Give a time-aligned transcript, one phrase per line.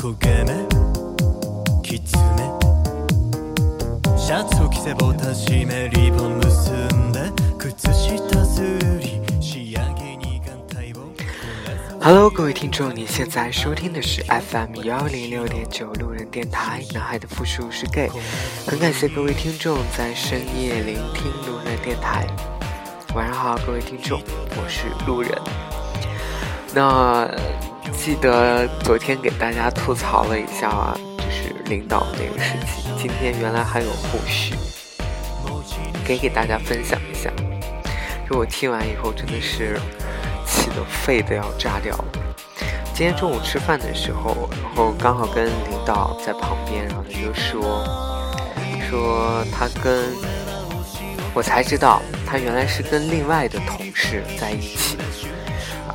[0.00, 0.66] 焦げ目？
[1.82, 2.12] きつ
[4.16, 4.94] シャツを着せ
[5.66, 8.16] めリボン結んで靴下
[8.98, 11.12] り仕上げに眼帯を
[12.00, 18.08] Hello，各位听众，你现在收听的是 FM 幺零六点九路人电台，男孩的复数是 gay。
[18.66, 22.26] 很感谢各位听众在深夜聆听路人电台。
[23.14, 24.22] 晚上好，各位听众，
[24.56, 25.30] 我是路人。
[26.72, 27.28] 那
[28.02, 34.54] 记得昨天给大家吐槽了一下，就是领导那个事情，今天原来还有后续，
[36.06, 37.30] 可以给大家分享一下。
[38.26, 39.78] 就我听完以后，真的是。
[40.46, 42.04] 气得肺都要炸掉了。
[42.94, 47.84] 今天中午吃饭的时候，然后刚好跟领导在旁边，然后他就说，
[48.88, 50.06] 说他跟
[51.34, 54.96] 我才知道，他原来是跟另外的同事在一起，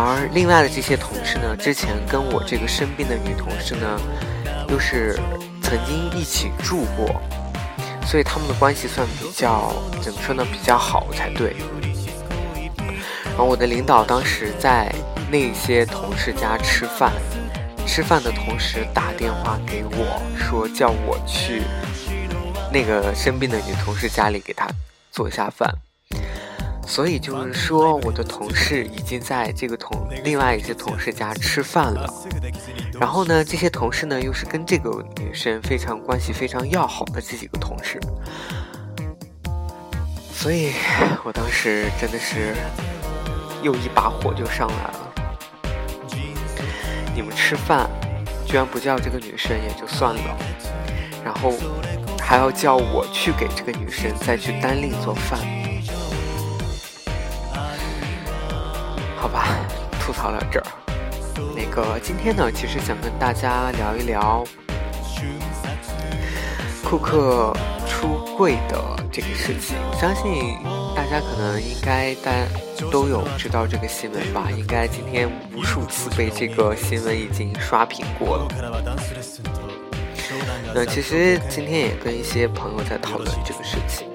[0.00, 4.00] 而另外的这些同事呢，之前跟我这个生病的女同事呢，
[4.68, 5.18] 又是
[5.62, 7.20] 曾经一起住过，
[8.06, 11.56] 所以他们的关系算比较怎么说呢，比较好才对。
[13.24, 14.92] 然后我的领导当时在
[15.30, 17.12] 那些同事家吃饭，
[17.86, 21.62] 吃饭的同时打电话给我说叫我去
[22.72, 24.68] 那个生病的女同事家里给她
[25.10, 25.74] 做下饭，
[26.88, 32.10] 所以就是说我的同事已经在这个同另外一些同事家吃饭了，
[32.98, 38.00] 然后呢，这些同事呢又是跟这个女生非常关系非常要好的这几个同事，
[40.32, 40.72] 所以
[41.24, 42.54] 我当时真的是。
[43.60, 45.12] 又一把火就上来了！
[47.12, 47.90] 你们吃饭
[48.46, 50.38] 居然不叫这个女生也就算了，
[51.24, 51.52] 然后
[52.20, 55.40] 还要叫我去给这个女生再去单另做饭，
[60.18, 60.66] 槽到这儿。
[61.54, 64.44] 那个今天呢，其实想跟大家聊一聊
[66.84, 67.52] 库克
[67.86, 68.76] 出柜的
[69.12, 70.56] 这个事情，相信。
[70.96, 72.32] 大家可能应该大
[72.90, 74.48] 都有知道这个新闻吧？
[74.50, 78.48] 应该今天无数次被这个新闻已经刷屏过了。
[80.74, 84.07] 那其实今天也跟一些朋友在讨论这个事情。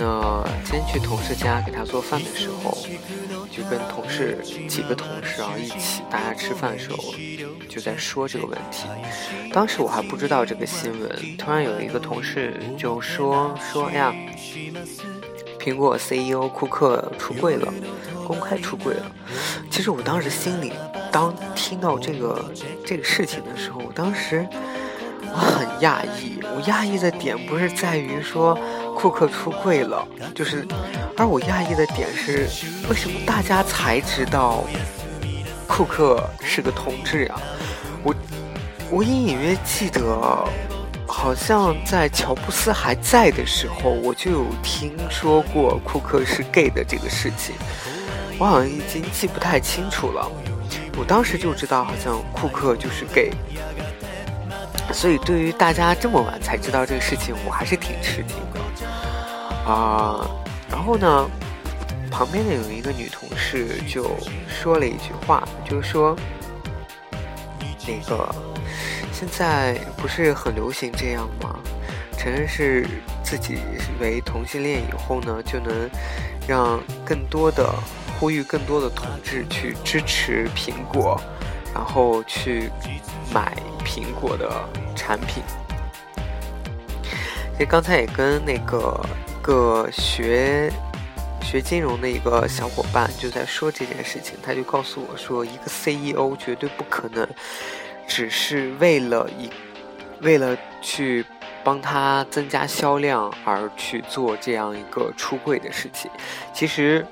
[0.00, 2.74] 那今天去同事家给他做饭的时候，
[3.50, 6.96] 就跟同事几个同事啊一起，大家吃饭的时候
[7.68, 8.86] 就在说这个问题。
[9.52, 14.14] 当时我还不知道这个新闻，突然有一个同事就说说：“哎呀。”
[15.60, 17.70] 苹果 CEO 库克出柜了，
[18.26, 19.12] 公开出柜了。
[19.70, 20.72] 其实我当时心里，
[21.12, 22.50] 当听到这个
[22.86, 24.48] 这个事情的时候，我当时
[25.30, 26.40] 我很讶异。
[26.56, 28.58] 我讶异的点不是在于说
[29.00, 30.66] 库克出柜了，就是，
[31.16, 32.46] 而我讶异的点是，
[32.90, 34.64] 为什么大家才知道
[35.66, 37.34] 库克是个同志呀？
[38.02, 38.14] 我
[38.90, 40.46] 我隐隐约记得。
[41.12, 47.54] 好像在乔布斯还在的时候，我就有听说过库克是 gay 的这个事情。
[48.38, 50.30] 我好像已经记不太清楚了。
[50.96, 53.32] 我当时就知道，好像库克就是 gay。
[54.92, 58.60] 所以对于大家这么晚才知道这个事情，我还是挺吃惊的。
[59.66, 60.28] 啊，
[60.70, 61.30] 然后呢，
[62.10, 64.16] 旁边的有一个女同事就
[64.48, 66.16] 说了一句话，就是说，
[67.86, 68.34] 那个。
[69.12, 71.54] 现在不是很流行这样吗？
[72.16, 72.86] 承认是
[73.22, 73.58] 自己
[74.00, 75.90] 为同性恋以后呢，就能
[76.48, 77.70] 让更多的
[78.18, 81.20] 呼吁更多的同志去支持苹果，
[81.74, 82.70] 然后去
[83.30, 83.54] 买
[83.84, 84.50] 苹果的
[84.96, 85.42] 产品。
[87.52, 88.98] 其实刚才也跟那个
[89.42, 90.72] 个学
[91.42, 97.28] 学金融的一个小伙伴就在说这件事情，他就告诉我说，一个 CEO 绝对不可能。
[98.06, 99.48] 只是为了一，
[100.20, 101.24] 为了去
[101.62, 106.10] 帮他增加销量而去做这样一个出柜的事情。
[106.52, 107.06] 其实，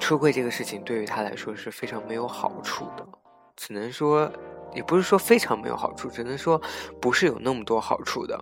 [0.00, 3.06] 出柜这个事情对于他来说是非常没有好处的，
[3.54, 4.28] 只能说，
[4.74, 6.60] 也不是说非常没有好处，只能说
[7.00, 8.36] 不是有那么多好处的。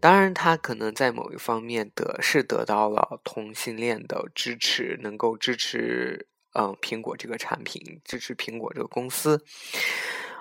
[0.00, 6.26] 当然，他可能在某一方面得是得到了同性恋的支持，能够支持。
[6.52, 9.44] 嗯，苹果这个产品支持苹果这个公司，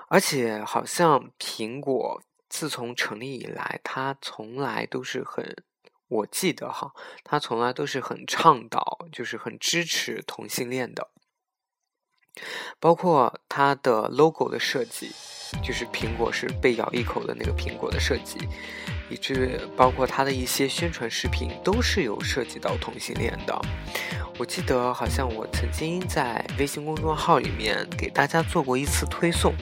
[0.07, 5.55] 而且好像苹果自从成立以来，它从来都是很，
[6.07, 6.91] 我记得哈，
[7.23, 11.11] 它从来都是很倡导，就是很支持同性恋的，
[12.79, 15.11] 包括它的 logo 的设计，
[15.63, 18.39] 就是苹果是被咬一口的那个苹果的设计，
[19.09, 23.59] 以致包括它的一些宣传视频都是有涉及到同性恋的。
[24.37, 29.53] 我记得好像我曾经在微信公众号里面给大家做过一次推送，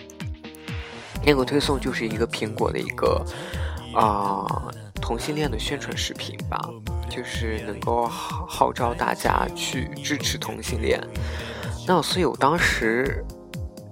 [1.26, 3.26] 那个推送就是一个苹果的一个
[3.96, 4.46] 啊
[5.02, 6.60] 同性恋的宣传视频吧，
[7.10, 11.02] 就是能够号号召大家去支持同性恋。
[11.88, 13.26] 那所以我当时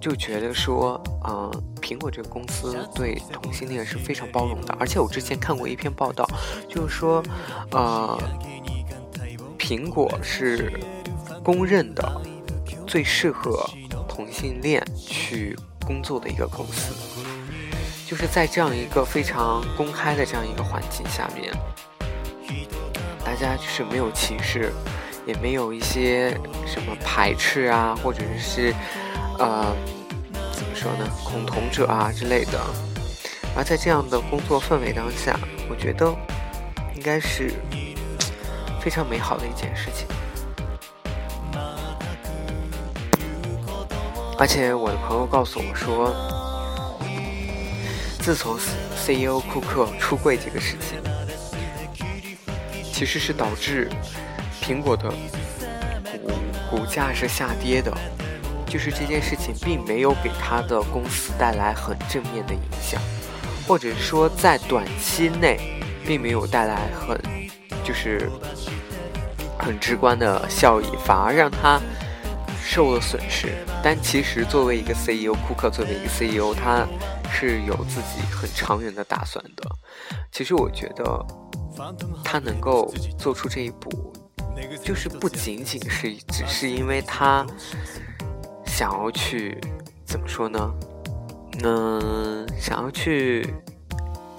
[0.00, 1.50] 就觉得说，嗯，
[1.86, 4.76] 苹果这个公司对同性恋是非常包容的。
[4.80, 6.28] 而且我之前看过一篇报道，
[6.68, 7.22] 就是说，
[7.70, 8.18] 呃，
[9.56, 10.72] 苹果是
[11.44, 12.20] 公认的
[12.88, 13.64] 最适合
[14.08, 15.56] 同性恋去
[15.86, 16.92] 工作的一个公司。
[18.04, 21.52] 就是在这样一个非常公开的这样一个环境下面，
[23.24, 24.72] 大家就是没有歧视，
[25.24, 26.30] 也没有一些
[26.66, 28.72] 什么排斥啊，或者是
[29.38, 29.74] 呃
[30.86, 32.60] 说呢，恐同者啊之类的。
[33.56, 35.36] 而在这样的工作氛围当下，
[35.68, 36.14] 我觉得
[36.94, 37.52] 应该是
[38.80, 40.06] 非常美好的一件事情。
[44.38, 46.14] 而且我的朋友告诉我说。
[48.20, 48.58] 自从
[49.04, 51.00] CEO 库克出柜这个事情，
[52.92, 53.88] 其实是导致
[54.60, 55.08] 苹果的
[56.24, 56.32] 股
[56.68, 57.96] 股价是下跌的，
[58.76, 63.00] 就是这件事情并没有给他的公司带来很正面的影响，
[63.66, 67.18] 或者说在短期内并没有带来很
[67.82, 68.30] 就是
[69.58, 71.80] 很直观的效益，反而让他
[72.62, 73.48] 受了损失。
[73.82, 76.86] 但其实作为一个 CEO，库克作为一个 CEO，他。
[77.38, 79.70] 是有自己很长远的打算的。
[80.32, 81.26] 其实我觉得
[82.24, 84.10] 他能够做出这一步，
[84.82, 87.44] 就是不仅仅是只是因为他
[88.76, 89.58] 想要去
[90.04, 90.74] 怎么说呢？
[91.64, 93.54] 嗯，想要去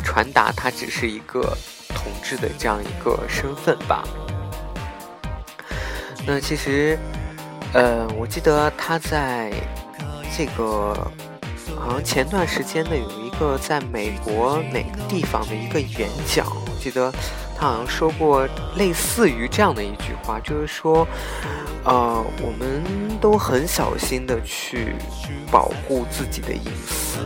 [0.04, 1.58] 传达他只是一个
[1.90, 4.04] 同志的这样一个身份吧。
[6.28, 7.00] 那其实，
[7.74, 9.52] 呃，我记得他在
[10.38, 10.94] 这个。
[11.80, 17.12] 好像前段时间呢，有一个在美国哪个地方的一个演讲，我记得
[17.60, 21.08] 他好像说过类似于这样的一句话，就是说，
[21.84, 24.94] 呃，我们都很小心的去
[25.50, 27.18] 保护自己的隐私，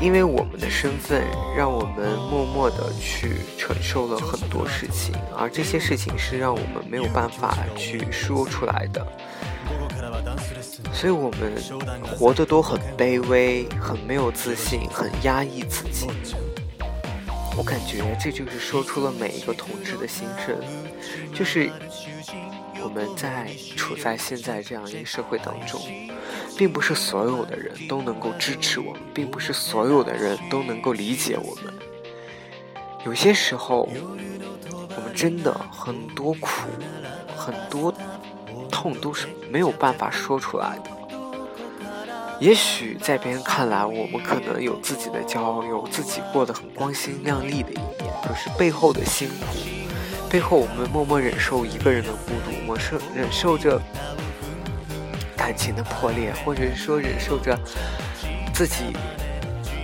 [0.00, 1.22] 因为我们的身份
[1.56, 9.06] 让我们默默的去承受了很多事情，而这些事情是让我们没有办法去说出来的。
[10.92, 11.54] 所以我们
[12.02, 16.08] 活得都很卑微，很没有自信，很压抑自己。
[17.60, 20.56] 我感觉这就是说出了每一个同志的心声，
[21.34, 21.70] 就是
[22.82, 25.78] 我们在处在现在这样一个社会当中，
[26.56, 31.74] 并不是所有的人都能够支持我们，并不是所有的人都能够理解我们。
[33.04, 33.82] 有些时候，
[34.96, 36.62] 我们真的很多苦，
[37.36, 37.92] 很多。
[38.72, 40.90] 痛都是没有办法说出来的。
[42.40, 49.58] 也许在别人看来，我们可能有自己的骄傲，有自己过得很光鲜亮丽的一面，可是背后的辛苦，
[50.30, 53.78] 背后我们默默忍受一个人的孤独，默受忍受着
[55.36, 57.54] 感情的破裂，或者是说忍受着
[58.54, 58.96] 自己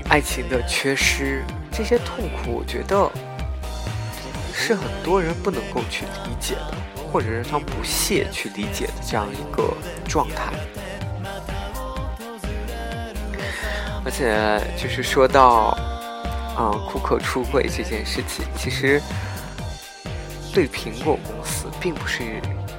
[0.09, 3.11] 爱情的缺失，这些痛苦，我觉得
[4.55, 6.75] 是很多人不能够去理解的。
[7.13, 9.73] 或者是他不屑去理解的这样一个
[10.07, 10.53] 状态，
[14.07, 15.77] 而且就是说到，
[16.57, 19.03] 啊，库克出柜这件事情，其实
[20.55, 22.23] 对苹果公司并不是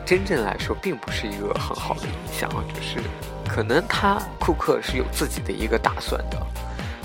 [0.05, 3.05] 真正来说，并不是一个很好的影响，就是
[3.45, 6.37] 可能他库克是有自己的一个打算的，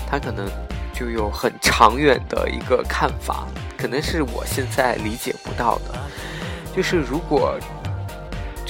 [0.09, 0.49] 他可能
[0.93, 3.45] 就有很长远的一个看法，
[3.77, 5.99] 可能是我现在理解不到的。
[6.73, 7.59] 就是如果，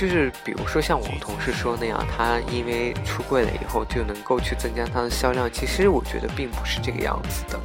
[0.04, 7.58] 就是比如说像我同事说那样，他因为出柜了以后就能够去增加他的销量，其实我觉得并不是这个样子的，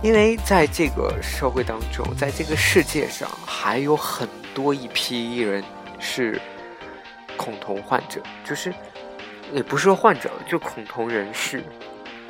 [0.00, 5.64] 因为在这个社会当中，在这个世界上还有很多一批艺人
[5.98, 6.40] 是
[7.36, 8.72] 恐同患者，就是
[9.52, 11.64] 也不是说患者，就恐同人士，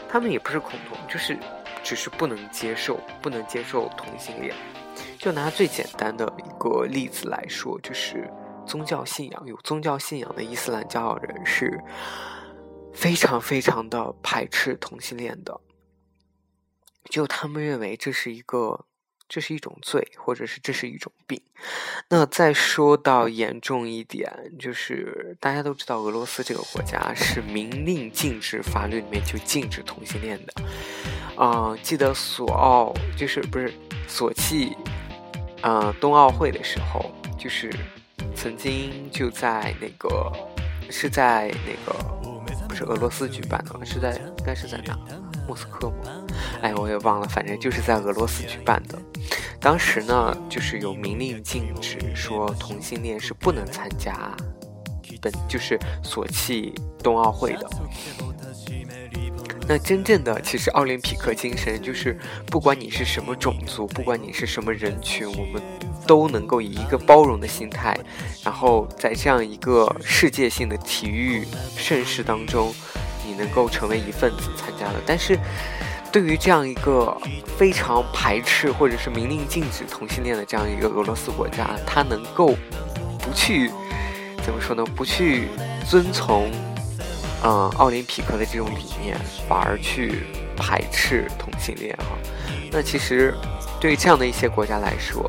[0.09, 1.37] 他们也不是恐同，就是
[1.83, 4.55] 只是不能接受，不能接受同性恋。
[5.19, 8.27] 就拿最简单的一个例子来说，就是
[8.71, 9.47] 宗教信仰。
[9.49, 11.83] 有宗教信仰的伊斯兰教人是
[12.95, 15.61] 非常非常的排斥同性恋的，
[17.09, 18.87] 就他们认为这是一个，
[19.29, 21.43] 这是一种罪，或者是这是一种病。
[22.11, 30.55] 那再说到严重一点，就是大家都知道，俄罗斯这个国家是明令禁止，法律里面就禁止同性恋的。
[31.37, 33.75] 啊，记得索奥就是不是
[34.07, 34.77] 索契。
[35.63, 37.71] 嗯，冬奥会的时候，就是
[38.43, 40.33] 曾经就在那个，
[40.91, 41.93] 是在那个，
[42.67, 44.99] 不是俄罗斯举办的，是在应该是在哪？
[45.47, 46.25] 莫斯科吗？
[46.63, 48.99] 哎，我也忘了，反正就是在俄罗斯举办的。
[49.61, 54.35] 当时呢，就是有明令禁止，说同性恋是不能参加
[55.21, 57.69] 本就是索契冬奥会的。
[59.73, 65.63] 那真正的其实奥林匹克精神就是，不管你是什么种族，不管你是什么人群，我们
[66.09, 67.97] 都能够以一个包容的心态，
[68.43, 71.47] 然后在这样一个世界性的体育
[71.77, 72.75] 盛世当中，
[73.25, 74.95] 你能够成为一份子参加了。
[75.07, 75.39] 但是，
[76.11, 77.17] 对于这样一个
[77.57, 82.57] 非常排斥或者是明令禁止同性恋的这样一个俄罗斯国家，他能够
[83.21, 83.71] 不去
[84.43, 84.85] 怎么说呢？
[84.97, 85.47] 不去
[85.89, 86.51] 遵从。
[87.43, 89.17] 嗯，奥林匹克的这种理念
[89.49, 90.25] 反而去
[90.57, 92.05] 排斥同性恋哈，
[92.71, 93.35] 那其实
[93.81, 95.25] 对于这样的一些国家来说，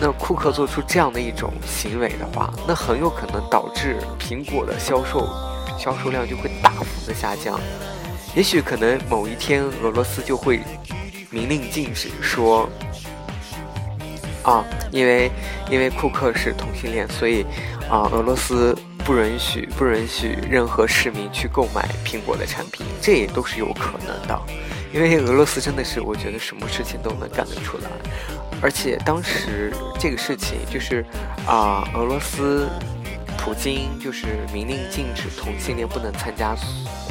[0.00, 5.28] 那库克做出这样的一种行为的话，那很有可能导致苹果的销售
[5.78, 7.60] 销售量就会大幅的下降，
[8.34, 10.60] 也许可能某一天俄罗斯就会
[11.30, 12.68] 明令禁止说，
[14.42, 15.30] 啊，因为
[15.70, 17.46] 因为库克是同性恋，所以
[17.88, 18.76] 啊，俄罗斯。
[19.04, 24.40] 不允许，不允许任何市民去购买苹果的产品，这也都是有可能的。
[24.94, 27.90] 因为俄罗斯真的是，我觉得什么事情都能干得出来。
[28.62, 31.04] 而且当时这个事情就是，
[31.46, 32.66] 啊，俄罗斯
[33.36, 36.56] 普京就是明令禁止同性恋不能参加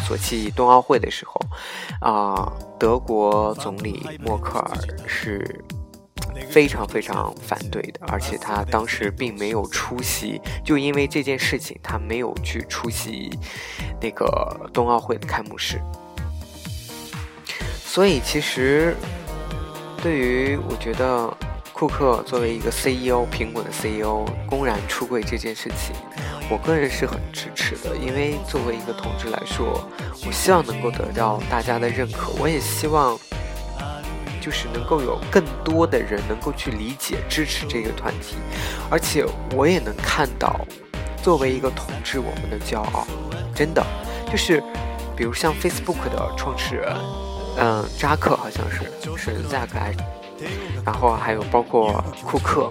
[0.08, 1.40] 索契冬奥会的时候，
[2.00, 4.72] 啊，德国总理默克尔
[5.06, 5.64] 是。
[6.50, 13.32] 非常非常反对的，而且他当时并没有出席，就因为这件事情，他没有去出席
[14.02, 15.82] 那个冬奥会的开幕式。
[17.86, 18.96] 所以，其实
[20.02, 21.32] 对于我觉得
[21.74, 25.96] 库克作为一个 CEO，苹果的 CEO 公然出柜这件事情，
[26.50, 27.96] 我个人是很支持的。
[27.96, 29.88] 因为作为一个同志来说，
[30.26, 33.20] 我希望能够得到大家的认可，我也希望。
[34.44, 38.36] 就是能够有更多的人能够去理解、支持这个团体，
[38.90, 40.60] 而且我也能看到，
[41.24, 43.08] 作为一个同志，我们的骄傲，
[43.56, 43.82] 真的
[44.30, 44.62] 就是，
[45.16, 46.94] 比如像 Facebook 的创始人，
[47.58, 48.82] 嗯，扎克好像是
[49.16, 49.96] 是 Zack，
[50.86, 52.70] 然后还有包括库克，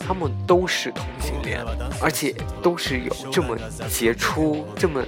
[0.00, 1.62] 他们都是同性恋，
[2.00, 3.54] 而且都是有这么
[3.86, 5.04] 杰出、这么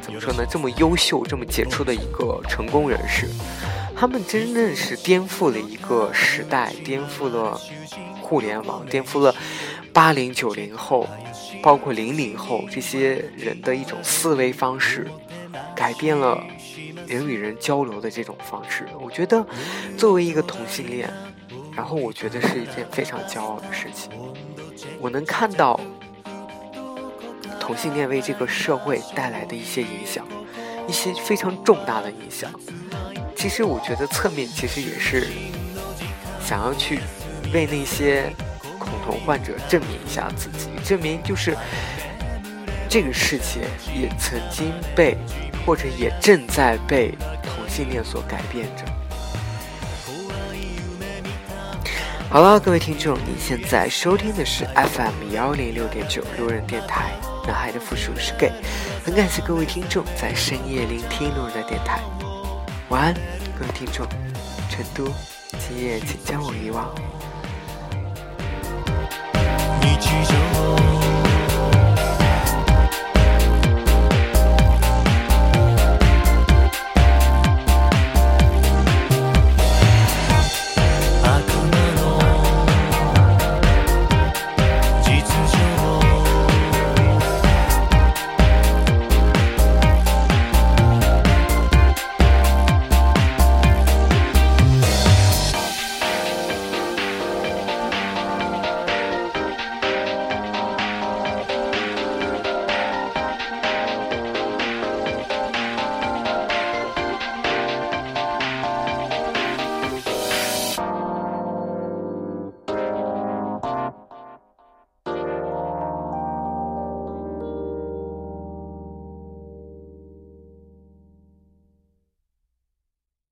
[0.00, 0.44] 怎么说呢？
[0.50, 3.28] 这么优秀、这么杰出的一个成功人士。
[4.02, 7.56] 他们真正是颠覆了一个时代，颠覆了
[8.20, 9.32] 互联网，颠覆了
[9.92, 11.06] 八零九零后，
[11.62, 15.08] 包括零零后这些人的一种思维方式，
[15.76, 16.42] 改变了
[17.06, 18.88] 人与人交流的这种方式。
[19.00, 19.46] 我觉得，
[19.96, 21.08] 作为一个同性恋，
[21.72, 24.10] 然后我觉得是一件非常骄傲的事情。
[24.98, 25.78] 我能看到
[27.60, 30.26] 同性恋为这个社会带来的一些影响，
[30.88, 32.50] 一些非常重大的影响。
[33.42, 35.26] 其实我觉得侧面其实也是
[36.46, 37.00] 想要去
[37.52, 38.32] 为那些
[38.78, 41.56] 恐同患者证明一下自己，证明就是
[42.88, 45.18] 这个世界也曾经被
[45.66, 48.84] 或者也正在被同性恋所改变着。
[52.30, 57.10] 好了，各位听众，你现在收听的是 FM 幺零六点九路人电台，
[57.44, 58.52] 男孩的复数是 gay，
[59.04, 62.00] 很感谢各位听众在深夜聆听路人的电台。
[62.92, 63.14] 晚安，
[63.58, 64.06] 各位听众。
[64.68, 65.10] 成都，
[65.58, 66.94] 今夜请将我遗忘。